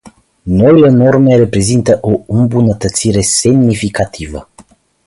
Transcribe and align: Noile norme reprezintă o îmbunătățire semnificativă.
Noile 0.47 0.89
norme 0.91 1.35
reprezintă 1.35 1.97
o 2.01 2.19
îmbunătățire 2.27 3.21
semnificativă. 3.21 4.49